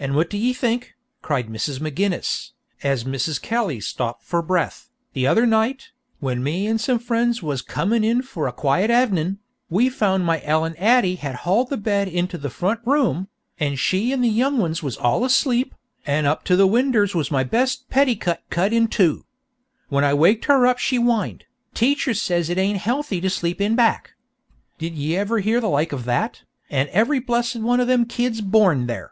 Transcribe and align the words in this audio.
"And 0.00 0.14
what 0.14 0.30
do 0.30 0.38
ye 0.38 0.52
think," 0.52 0.94
cried 1.22 1.48
Mrs. 1.48 1.80
McGinniss, 1.80 2.52
as 2.84 3.02
Mrs. 3.02 3.42
Kelly 3.42 3.80
stopped 3.80 4.22
for 4.22 4.40
breath, 4.42 4.90
"the 5.12 5.26
other 5.26 5.44
night, 5.44 5.90
when 6.20 6.40
me 6.40 6.68
an' 6.68 6.78
some 6.78 7.00
frinds 7.00 7.42
was 7.42 7.62
comin' 7.62 8.04
in 8.04 8.22
for 8.22 8.46
a 8.46 8.52
quiet 8.52 8.92
avenin', 8.92 9.40
we 9.68 9.88
found 9.88 10.24
my 10.24 10.40
Ellen 10.44 10.76
Addy 10.76 11.16
had 11.16 11.34
hauled 11.42 11.68
the 11.70 11.76
bed 11.76 12.06
into 12.06 12.38
the 12.38 12.48
front 12.48 12.78
room, 12.84 13.26
an' 13.58 13.74
she 13.74 14.12
an' 14.12 14.20
the 14.20 14.28
young 14.28 14.58
ones 14.58 14.84
was 14.84 14.96
all 14.96 15.24
asleep, 15.24 15.74
an' 16.06 16.26
up 16.26 16.44
to 16.44 16.54
the 16.54 16.68
winders 16.68 17.16
was 17.16 17.32
my 17.32 17.42
best 17.42 17.90
petticut 17.90 18.44
cut 18.50 18.72
in 18.72 18.86
two. 18.86 19.26
When 19.88 20.04
I 20.04 20.14
waked 20.14 20.44
her 20.44 20.64
up 20.64 20.78
she 20.78 20.94
whined, 20.94 21.44
'Teacher 21.74 22.14
says 22.14 22.48
it 22.50 22.56
ain't 22.56 22.78
healthy 22.78 23.20
to 23.20 23.28
sleep 23.28 23.60
in 23.60 23.74
back.' 23.74 24.12
Did 24.78 24.94
ye 24.94 25.16
ever 25.16 25.40
hear 25.40 25.58
the 25.60 25.68
like 25.68 25.90
of 25.90 26.04
that? 26.04 26.42
an' 26.70 26.86
every 26.92 27.18
blessed 27.18 27.56
one 27.56 27.80
of 27.80 27.88
them 27.88 28.04
kids 28.06 28.40
born 28.40 28.86
there!" 28.86 29.10